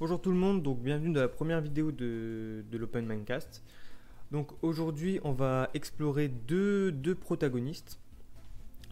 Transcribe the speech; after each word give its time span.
Bonjour 0.00 0.20
tout 0.20 0.32
le 0.32 0.36
monde, 0.36 0.60
donc 0.64 0.80
bienvenue 0.80 1.12
dans 1.12 1.20
la 1.20 1.28
première 1.28 1.60
vidéo 1.60 1.92
de, 1.92 2.64
l'Open 2.72 3.06
Mindcast. 3.06 3.62
Donc 4.32 4.50
aujourd'hui 4.60 5.20
on 5.22 5.30
va 5.30 5.70
explorer 5.72 6.26
deux, 6.26 6.90
deux, 6.90 7.14
protagonistes 7.14 8.00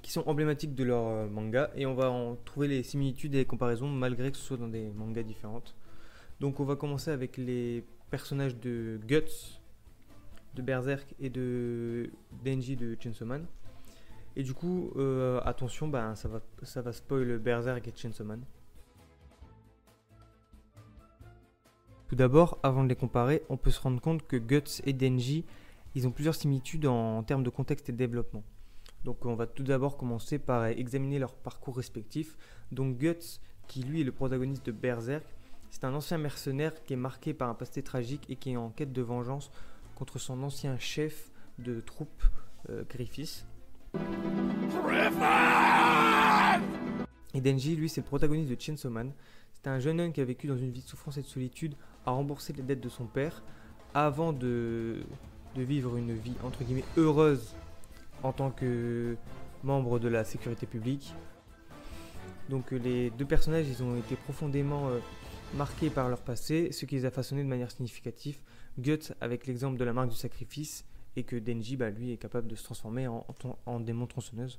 qui 0.01 0.13
sont 0.13 0.23
emblématiques 0.29 0.77
de 0.77 0.85
leur 0.85 1.05
euh, 1.09 1.29
manga 1.29 1.73
et 1.75 1.87
on 1.87 1.95
va 1.95 2.09
en 2.09 2.37
trouver 2.37 2.69
les 2.69 2.85
similitudes 2.85 3.35
et 3.35 3.39
les 3.39 3.45
comparaisons 3.45 3.89
malgré 3.89 4.31
que 4.31 4.37
ce 4.37 4.45
soit 4.45 4.57
dans 4.57 4.69
des 4.69 4.91
mangas 4.91 5.25
différentes. 5.25 5.75
Donc 6.39 6.61
on 6.61 6.65
va 6.65 6.77
commencer 6.77 7.11
avec 7.11 7.37
les 7.37 7.85
personnages 8.09 8.57
de 8.57 9.01
Guts 9.05 9.59
de 10.55 10.63
Berserk 10.63 11.17
et 11.19 11.31
de 11.31 12.11
Denji 12.45 12.77
de 12.77 12.97
Chainsaw 13.01 13.27
Man. 13.27 13.45
Et 14.37 14.45
du 14.45 14.55
coup, 14.55 14.93
euh, 14.95 15.41
attention, 15.45 15.89
ben, 15.89 16.15
ça, 16.15 16.29
va, 16.29 16.41
ça 16.63 16.81
va 16.81 16.93
spoil 16.93 17.39
Berserk 17.39 17.89
et 17.89 17.93
Chainsaw 17.93 18.25
Man. 18.25 18.45
Tout 22.13 22.17
d'abord, 22.17 22.59
avant 22.63 22.85
de 22.85 22.91
les 22.91 22.95
comparer, 22.95 23.43
on 23.49 23.57
peut 23.57 23.71
se 23.71 23.81
rendre 23.81 23.99
compte 23.99 24.27
que 24.27 24.37
Guts 24.37 24.83
et 24.85 24.93
Denji, 24.93 25.47
ils 25.95 26.07
ont 26.07 26.11
plusieurs 26.11 26.35
similitudes 26.35 26.85
en, 26.85 27.23
termes 27.23 27.43
de 27.43 27.49
contexte 27.49 27.89
et 27.89 27.93
de 27.93 27.97
développement. 27.97 28.43
Donc 29.03 29.25
on 29.25 29.35
va 29.35 29.47
tout 29.47 29.63
d'abord 29.63 29.97
commencer 29.97 30.39
par 30.39 30.67
examiner 30.67 31.19
leur 31.19 31.33
parcours 31.33 31.75
respectif. 31.75 32.37
Donc 32.71 32.99
Guts, 32.99 33.41
qui 33.67 33.83
lui 33.83 34.03
est 34.03 34.05
le 34.05 34.13
protagoniste 34.13 34.67
de 34.67 34.73
Berserk, 34.73 35.25
c'est 35.71 35.85
un 35.85 35.95
ancien 35.95 36.19
mercenaire 36.19 36.85
qui 36.85 36.93
est 36.93 36.97
marqué 36.97 37.33
par 37.33 37.49
un 37.49 37.55
passé 37.55 37.83
tragique 37.83 38.29
et 38.29 38.37
qui 38.37 38.51
est 38.51 38.57
en 38.59 38.69
quête 38.69 38.93
de 38.93 39.01
vengeance 39.01 39.51
contre 39.95 40.19
son 40.19 40.43
ancien 40.43 40.77
chef 40.77 41.31
de 41.59 41.81
troupe, 41.81 42.25
euh, 42.69 42.85
Griffiths. 42.91 43.47
Et 47.33 47.41
Denji, 47.41 47.75
lui, 47.75 47.89
c'est 47.89 48.03
le 48.03 48.07
protagoniste 48.07 48.51
de 48.51 48.61
Chainsaw 48.61 48.91
Man. 48.91 49.15
C'est 49.55 49.71
un 49.71 49.79
jeune 49.79 50.01
homme 50.01 50.13
qui 50.13 50.21
a 50.21 50.25
vécu 50.25 50.49
dans 50.49 50.57
une 50.57 50.73
vie 50.73 50.83
de 50.83 50.89
souffrance 50.89 51.17
et 51.19 51.23
de 51.23 51.27
solitude, 51.27 51.77
a 52.07 52.11
remboursé 52.11 52.53
les 52.53 52.63
dettes 52.63 52.81
de 52.81 52.89
son 52.89 53.07
père 53.07 53.43
avant 53.95 54.33
de, 54.33 55.03
de 55.55 55.63
vivre 55.63 55.97
une 55.97 56.15
vie 56.15 56.35
entre 56.45 56.65
guillemets 56.65 56.85
heureuse 56.97 57.55
en 58.23 58.33
tant 58.33 58.51
que 58.51 59.17
membre 59.63 59.99
de 59.99 60.09
la 60.09 60.25
sécurité 60.25 60.67
publique. 60.67 61.15
Donc 62.49 62.73
euh, 62.73 62.77
les 62.77 63.11
deux 63.11 63.25
personnages, 63.25 63.69
ils 63.69 63.83
ont 63.83 63.97
été 63.97 64.17
profondément 64.17 64.89
euh, 64.89 64.99
marqués 65.55 65.91
par 65.91 66.09
leur 66.09 66.21
passé, 66.21 66.73
ce 66.73 66.87
qui 66.87 66.97
les 66.97 67.05
a 67.05 67.11
façonnés 67.11 67.43
de 67.43 67.49
manière 67.49 67.71
significative. 67.71 68.39
Guts 68.79 69.13
avec 69.21 69.47
l'exemple 69.47 69.79
de 69.79 69.85
la 69.85 69.93
marque 69.93 70.11
du 70.11 70.17
sacrifice 70.17 70.85
et 71.17 71.25
que 71.25 71.37
Denji, 71.37 71.77
bah, 71.77 71.91
lui, 71.91 72.13
est 72.13 72.17
capable 72.17 72.49
de 72.49 72.55
se 72.55 72.65
transformer 72.65 73.07
en, 73.07 73.27
en 73.67 73.81
démon 73.81 74.07
tronçonneuse. 74.07 74.59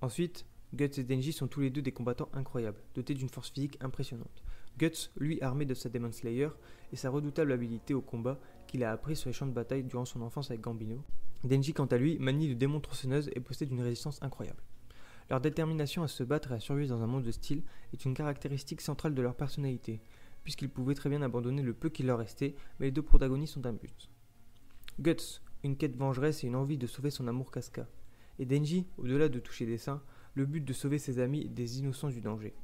Ensuite, 0.00 0.46
Guts 0.74 0.98
et 0.98 1.04
Denji 1.04 1.32
sont 1.32 1.48
tous 1.48 1.60
les 1.60 1.70
deux 1.70 1.82
des 1.82 1.92
combattants 1.92 2.28
incroyables, 2.32 2.80
dotés 2.94 3.14
d'une 3.14 3.28
force 3.28 3.50
physique 3.50 3.76
impressionnante. 3.80 4.44
Guts, 4.78 5.10
lui, 5.16 5.42
armé 5.42 5.64
de 5.64 5.74
sa 5.74 5.88
Demon 5.88 6.12
Slayer 6.12 6.48
et 6.92 6.96
sa 6.96 7.10
redoutable 7.10 7.52
habilité 7.52 7.92
au 7.92 8.00
combat 8.00 8.38
qu'il 8.66 8.84
a 8.84 8.92
appris 8.92 9.16
sur 9.16 9.28
les 9.28 9.34
champs 9.34 9.46
de 9.46 9.52
bataille 9.52 9.82
durant 9.82 10.04
son 10.04 10.22
enfance 10.22 10.50
avec 10.50 10.60
Gambino. 10.60 11.02
Denji, 11.42 11.72
quant 11.72 11.86
à 11.86 11.96
lui, 11.96 12.18
manie 12.18 12.48
de 12.48 12.54
démon 12.54 12.80
tronçonneuse 12.80 13.30
et 13.34 13.40
possède 13.40 13.72
une 13.72 13.82
résistance 13.82 14.22
incroyable. 14.22 14.62
Leur 15.28 15.40
détermination 15.40 16.02
à 16.02 16.08
se 16.08 16.22
battre 16.22 16.52
et 16.52 16.56
à 16.56 16.60
survivre 16.60 16.88
dans 16.88 17.02
un 17.02 17.06
monde 17.06 17.24
de 17.24 17.30
style 17.30 17.62
est 17.92 18.04
une 18.04 18.14
caractéristique 18.14 18.80
centrale 18.80 19.14
de 19.14 19.22
leur 19.22 19.34
personnalité, 19.34 20.00
puisqu'ils 20.44 20.70
pouvaient 20.70 20.94
très 20.94 21.08
bien 21.08 21.22
abandonner 21.22 21.62
le 21.62 21.74
peu 21.74 21.88
qu'il 21.88 22.06
leur 22.06 22.18
restait, 22.18 22.54
mais 22.78 22.86
les 22.86 22.92
deux 22.92 23.02
protagonistes 23.02 23.56
ont 23.56 23.64
un 23.64 23.72
but. 23.72 24.08
Guts, 25.00 25.40
une 25.62 25.76
quête 25.76 25.96
vengeresse 25.96 26.42
et 26.44 26.46
une 26.46 26.56
envie 26.56 26.78
de 26.78 26.86
sauver 26.86 27.10
son 27.10 27.28
amour 27.28 27.50
Casca. 27.50 27.86
Et 28.38 28.44
Denji, 28.44 28.86
au-delà 28.98 29.28
de 29.28 29.38
toucher 29.38 29.66
des 29.66 29.78
seins, 29.78 30.02
le 30.34 30.46
but 30.46 30.64
de 30.64 30.72
sauver 30.72 30.98
ses 30.98 31.18
amis 31.18 31.48
des 31.48 31.78
innocents 31.78 32.08
du 32.08 32.20
danger. 32.20 32.54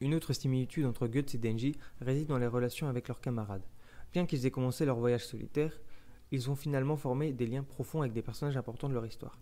Une 0.00 0.14
autre 0.14 0.32
similitude 0.32 0.86
entre 0.86 1.06
Guts 1.06 1.34
et 1.34 1.38
Denji 1.38 1.76
réside 2.00 2.26
dans 2.26 2.38
les 2.38 2.46
relations 2.46 2.88
avec 2.88 3.08
leurs 3.08 3.20
camarades. 3.20 3.62
Bien 4.12 4.26
qu'ils 4.26 4.46
aient 4.46 4.50
commencé 4.50 4.84
leur 4.84 4.98
voyage 4.98 5.26
solitaire, 5.26 5.80
ils 6.32 6.50
ont 6.50 6.56
finalement 6.56 6.96
formé 6.96 7.32
des 7.32 7.46
liens 7.46 7.62
profonds 7.62 8.00
avec 8.00 8.12
des 8.12 8.22
personnages 8.22 8.56
importants 8.56 8.88
de 8.88 8.94
leur 8.94 9.06
histoire. 9.06 9.38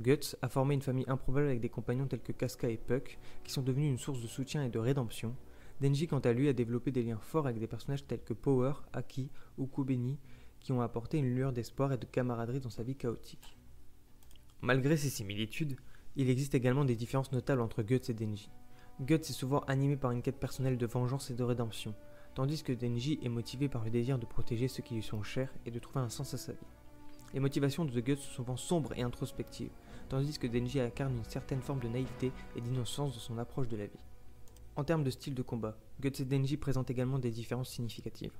Guts 0.00 0.34
a 0.40 0.48
formé 0.48 0.74
une 0.74 0.82
famille 0.82 1.04
improbable 1.06 1.46
avec 1.46 1.60
des 1.60 1.68
compagnons 1.68 2.06
tels 2.06 2.22
que 2.22 2.32
Casca 2.32 2.68
et 2.68 2.78
Puck, 2.78 3.18
qui 3.44 3.52
sont 3.52 3.62
devenus 3.62 3.90
une 3.90 3.98
source 3.98 4.22
de 4.22 4.26
soutien 4.26 4.64
et 4.64 4.70
de 4.70 4.78
rédemption. 4.78 5.36
Denji, 5.80 6.06
quant 6.06 6.20
à 6.20 6.32
lui, 6.32 6.48
a 6.48 6.52
développé 6.52 6.90
des 6.90 7.02
liens 7.02 7.18
forts 7.18 7.46
avec 7.46 7.60
des 7.60 7.66
personnages 7.66 8.06
tels 8.06 8.22
que 8.22 8.32
Power, 8.32 8.72
Aki 8.92 9.30
ou 9.58 9.66
Kubeni, 9.66 10.18
qui 10.60 10.72
ont 10.72 10.80
apporté 10.80 11.18
une 11.18 11.34
lueur 11.34 11.52
d'espoir 11.52 11.92
et 11.92 11.98
de 11.98 12.06
camaraderie 12.06 12.60
dans 12.60 12.70
sa 12.70 12.82
vie 12.82 12.96
chaotique. 12.96 13.58
Malgré 14.62 14.96
ces 14.96 15.10
similitudes, 15.10 15.76
il 16.16 16.28
existe 16.28 16.54
également 16.54 16.84
des 16.84 16.96
différences 16.96 17.32
notables 17.32 17.62
entre 17.62 17.82
Guts 17.82 18.00
et 18.08 18.14
Denji. 18.14 18.50
Guts 19.00 19.14
est 19.14 19.32
souvent 19.32 19.60
animé 19.60 19.96
par 19.96 20.10
une 20.10 20.20
quête 20.20 20.38
personnelle 20.38 20.76
de 20.76 20.86
vengeance 20.86 21.30
et 21.30 21.34
de 21.34 21.42
rédemption, 21.42 21.94
tandis 22.34 22.62
que 22.62 22.72
Denji 22.72 23.18
est 23.22 23.30
motivé 23.30 23.68
par 23.68 23.84
le 23.84 23.90
désir 23.90 24.18
de 24.18 24.26
protéger 24.26 24.68
ceux 24.68 24.82
qui 24.82 24.94
lui 24.94 25.02
sont 25.02 25.22
chers 25.22 25.52
et 25.64 25.70
de 25.70 25.78
trouver 25.78 26.00
un 26.00 26.10
sens 26.10 26.34
à 26.34 26.38
sa 26.38 26.52
vie. 26.52 26.58
Les 27.32 27.40
motivations 27.40 27.86
de 27.86 28.00
Guts 28.00 28.16
sont 28.16 28.30
souvent 28.30 28.56
sombres 28.56 28.92
et 28.94 29.02
introspectives, 29.02 29.72
tandis 30.10 30.38
que 30.38 30.46
Denji 30.46 30.80
incarne 30.80 31.16
une 31.16 31.24
certaine 31.24 31.62
forme 31.62 31.80
de 31.80 31.88
naïveté 31.88 32.30
et 32.54 32.60
d'innocence 32.60 33.14
dans 33.14 33.20
son 33.20 33.38
approche 33.38 33.68
de 33.68 33.78
la 33.78 33.86
vie. 33.86 34.04
En 34.76 34.84
termes 34.84 35.04
de 35.04 35.10
style 35.10 35.34
de 35.34 35.42
combat, 35.42 35.78
Guts 36.00 36.20
et 36.20 36.24
Denji 36.26 36.58
présentent 36.58 36.90
également 36.90 37.18
des 37.18 37.30
différences 37.30 37.70
significatives. 37.70 38.32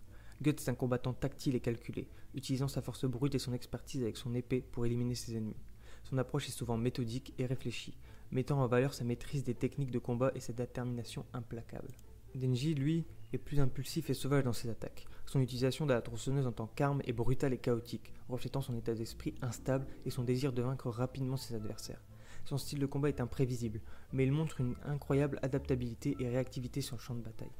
Guts 0.42 0.50
est 0.50 0.68
un 0.68 0.74
combattant 0.74 1.14
tactile 1.14 1.54
et 1.54 1.60
calculé, 1.60 2.08
utilisant 2.34 2.68
sa 2.68 2.82
force 2.82 3.06
brute 3.06 3.34
et 3.34 3.38
son 3.38 3.54
expertise 3.54 4.02
avec 4.02 4.18
son 4.18 4.34
épée 4.34 4.60
pour 4.60 4.84
éliminer 4.84 5.14
ses 5.14 5.36
ennemis. 5.36 5.56
Son 6.02 6.18
approche 6.18 6.48
est 6.48 6.52
souvent 6.52 6.76
méthodique 6.76 7.34
et 7.38 7.46
réfléchie, 7.46 7.96
mettant 8.30 8.60
en 8.60 8.66
valeur 8.66 8.94
sa 8.94 9.04
maîtrise 9.04 9.44
des 9.44 9.54
techniques 9.54 9.90
de 9.90 9.98
combat 9.98 10.32
et 10.34 10.40
sa 10.40 10.52
détermination 10.52 11.24
implacable. 11.32 11.92
Denji, 12.34 12.74
lui, 12.74 13.04
est 13.32 13.38
plus 13.38 13.60
impulsif 13.60 14.10
et 14.10 14.14
sauvage 14.14 14.44
dans 14.44 14.52
ses 14.52 14.68
attaques. 14.68 15.06
Son 15.26 15.40
utilisation 15.40 15.86
de 15.86 15.92
la 15.92 16.02
tronçonneuse 16.02 16.46
en 16.46 16.52
tant 16.52 16.66
qu'arme 16.66 17.02
est 17.04 17.12
brutale 17.12 17.52
et 17.52 17.58
chaotique, 17.58 18.12
reflétant 18.28 18.62
son 18.62 18.76
état 18.76 18.94
d'esprit 18.94 19.34
instable 19.42 19.86
et 20.04 20.10
son 20.10 20.24
désir 20.24 20.52
de 20.52 20.62
vaincre 20.62 20.90
rapidement 20.90 21.36
ses 21.36 21.54
adversaires. 21.54 22.02
Son 22.44 22.58
style 22.58 22.80
de 22.80 22.86
combat 22.86 23.08
est 23.08 23.20
imprévisible, 23.20 23.80
mais 24.12 24.24
il 24.24 24.32
montre 24.32 24.60
une 24.60 24.74
incroyable 24.84 25.38
adaptabilité 25.42 26.16
et 26.18 26.28
réactivité 26.28 26.80
sur 26.80 26.96
le 26.96 27.00
champ 27.00 27.14
de 27.14 27.22
bataille. 27.22 27.52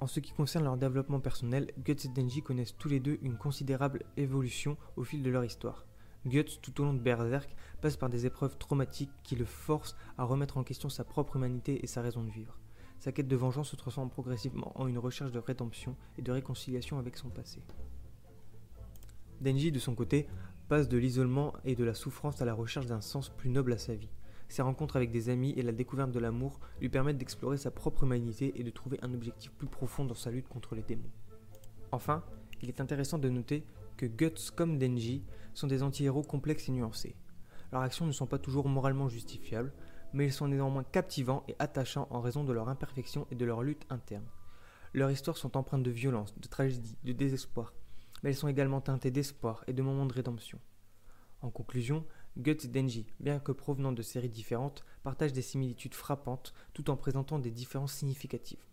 En 0.00 0.06
ce 0.06 0.20
qui 0.20 0.32
concerne 0.32 0.64
leur 0.64 0.76
développement 0.76 1.20
personnel, 1.20 1.70
Guts 1.78 1.92
et 2.04 2.08
Denji 2.08 2.42
connaissent 2.42 2.76
tous 2.76 2.88
les 2.88 3.00
deux 3.00 3.18
une 3.22 3.38
considérable 3.38 4.02
évolution 4.16 4.76
au 4.96 5.04
fil 5.04 5.22
de 5.22 5.30
leur 5.30 5.44
histoire. 5.44 5.86
Guts, 6.26 6.60
tout 6.62 6.80
au 6.80 6.84
long 6.84 6.94
de 6.94 7.00
Berserk, 7.00 7.54
passe 7.80 7.96
par 7.96 8.08
des 8.08 8.26
épreuves 8.26 8.56
traumatiques 8.56 9.10
qui 9.22 9.34
le 9.34 9.44
forcent 9.44 9.96
à 10.16 10.24
remettre 10.24 10.56
en 10.56 10.62
question 10.62 10.88
sa 10.88 11.04
propre 11.04 11.36
humanité 11.36 11.82
et 11.82 11.86
sa 11.86 12.00
raison 12.00 12.22
de 12.22 12.30
vivre. 12.30 12.58
Sa 13.00 13.10
quête 13.10 13.26
de 13.26 13.36
vengeance 13.36 13.70
se 13.70 13.76
transforme 13.76 14.10
progressivement 14.10 14.72
en 14.80 14.86
une 14.86 14.98
recherche 14.98 15.32
de 15.32 15.40
rédemption 15.40 15.96
et 16.18 16.22
de 16.22 16.30
réconciliation 16.30 16.98
avec 16.98 17.16
son 17.16 17.30
passé. 17.30 17.60
Denji, 19.40 19.72
de 19.72 19.80
son 19.80 19.96
côté, 19.96 20.28
passe 20.68 20.88
de 20.88 20.96
l'isolement 20.96 21.52
et 21.64 21.74
de 21.74 21.82
la 21.82 21.94
souffrance 21.94 22.40
à 22.40 22.44
la 22.44 22.54
recherche 22.54 22.86
d'un 22.86 23.00
sens 23.00 23.28
plus 23.28 23.50
noble 23.50 23.72
à 23.72 23.78
sa 23.78 23.94
vie. 23.94 24.12
Ses 24.48 24.62
rencontres 24.62 24.94
avec 24.94 25.10
des 25.10 25.30
amis 25.30 25.52
et 25.56 25.62
la 25.62 25.72
découverte 25.72 26.12
de 26.12 26.20
l'amour 26.20 26.60
lui 26.80 26.88
permettent 26.88 27.18
d'explorer 27.18 27.56
sa 27.56 27.72
propre 27.72 28.04
humanité 28.04 28.52
et 28.54 28.62
de 28.62 28.70
trouver 28.70 28.98
un 29.02 29.14
objectif 29.14 29.50
plus 29.50 29.66
profond 29.66 30.04
dans 30.04 30.14
sa 30.14 30.30
lutte 30.30 30.48
contre 30.48 30.76
les 30.76 30.82
démons. 30.82 31.10
Enfin, 31.90 32.22
il 32.60 32.68
est 32.68 32.80
intéressant 32.80 33.18
de 33.18 33.28
noter 33.28 33.64
que 34.02 34.06
Guts 34.06 34.50
comme 34.56 34.78
Denji 34.78 35.22
sont 35.54 35.68
des 35.68 35.84
anti-héros 35.84 36.24
complexes 36.24 36.68
et 36.68 36.72
nuancés. 36.72 37.14
Leurs 37.70 37.82
actions 37.82 38.04
ne 38.04 38.10
sont 38.10 38.26
pas 38.26 38.40
toujours 38.40 38.68
moralement 38.68 39.08
justifiables, 39.08 39.72
mais 40.12 40.26
ils 40.26 40.32
sont 40.32 40.48
néanmoins 40.48 40.82
captivants 40.82 41.44
et 41.46 41.54
attachants 41.60 42.08
en 42.10 42.20
raison 42.20 42.42
de 42.42 42.52
leur 42.52 42.68
imperfection 42.68 43.28
et 43.30 43.36
de 43.36 43.44
leur 43.44 43.62
lutte 43.62 43.86
interne. 43.90 44.26
Leurs 44.92 45.12
histoires 45.12 45.36
sont 45.36 45.56
empreintes 45.56 45.84
de 45.84 45.92
violence, 45.92 46.36
de 46.36 46.48
tragédie, 46.48 46.96
de 47.04 47.12
désespoir, 47.12 47.74
mais 48.22 48.30
elles 48.30 48.36
sont 48.36 48.48
également 48.48 48.80
teintées 48.80 49.12
d'espoir 49.12 49.62
et 49.68 49.72
de 49.72 49.82
moments 49.82 50.06
de 50.06 50.14
rédemption. 50.14 50.58
En 51.40 51.50
conclusion, 51.50 52.04
Guts 52.36 52.64
et 52.64 52.68
Denji, 52.68 53.06
bien 53.20 53.38
que 53.38 53.52
provenant 53.52 53.92
de 53.92 54.02
séries 54.02 54.28
différentes, 54.28 54.84
partagent 55.04 55.32
des 55.32 55.42
similitudes 55.42 55.94
frappantes 55.94 56.54
tout 56.74 56.90
en 56.90 56.96
présentant 56.96 57.38
des 57.38 57.52
différences 57.52 57.92
significatives. 57.92 58.66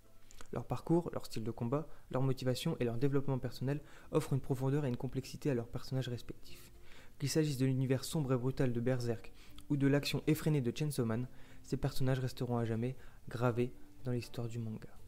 Leur 0.51 0.65
parcours, 0.65 1.09
leur 1.13 1.25
style 1.25 1.43
de 1.43 1.51
combat, 1.51 1.87
leur 2.11 2.21
motivation 2.21 2.75
et 2.79 2.85
leur 2.85 2.97
développement 2.97 3.37
personnel 3.37 3.81
offrent 4.11 4.33
une 4.33 4.39
profondeur 4.39 4.85
et 4.85 4.89
une 4.89 4.97
complexité 4.97 5.49
à 5.49 5.53
leurs 5.53 5.67
personnages 5.67 6.09
respectifs. 6.09 6.71
Qu'il 7.19 7.29
s'agisse 7.29 7.57
de 7.57 7.65
l'univers 7.65 8.03
sombre 8.03 8.33
et 8.33 8.37
brutal 8.37 8.73
de 8.73 8.79
Berserk 8.79 9.33
ou 9.69 9.77
de 9.77 9.87
l'action 9.87 10.23
effrénée 10.27 10.61
de 10.61 10.75
Chainsaw 10.75 11.05
Man, 11.05 11.27
ces 11.63 11.77
personnages 11.77 12.19
resteront 12.19 12.57
à 12.57 12.65
jamais 12.65 12.95
gravés 13.27 13.71
dans 14.05 14.11
l'histoire 14.11 14.47
du 14.47 14.57
manga. 14.57 14.98